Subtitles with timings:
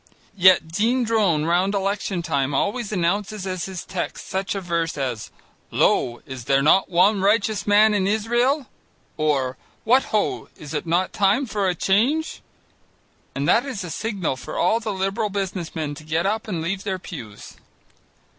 [0.35, 5.29] Yet Dean Drone round election time always announces as his text such a verse as:
[5.69, 6.21] "Lo!
[6.25, 8.65] is there not one righteous man in Israel?"
[9.15, 10.49] or: "What ho!
[10.57, 12.41] is it not time for a change?"
[13.35, 16.63] And that is a signal for all the Liberal business men to get up and
[16.63, 17.57] leave their pews.